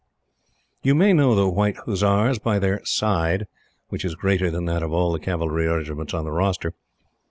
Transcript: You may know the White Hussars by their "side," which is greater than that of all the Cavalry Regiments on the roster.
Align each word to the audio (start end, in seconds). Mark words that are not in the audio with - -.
You 0.81 0.95
may 0.95 1.13
know 1.13 1.35
the 1.35 1.47
White 1.47 1.77
Hussars 1.85 2.39
by 2.39 2.57
their 2.57 2.83
"side," 2.83 3.45
which 3.89 4.03
is 4.03 4.15
greater 4.15 4.49
than 4.49 4.65
that 4.65 4.81
of 4.81 4.91
all 4.91 5.11
the 5.11 5.19
Cavalry 5.19 5.67
Regiments 5.67 6.15
on 6.15 6.25
the 6.25 6.31
roster. 6.31 6.73